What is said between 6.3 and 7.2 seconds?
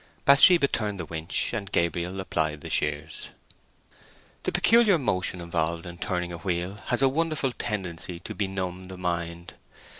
a wheel has a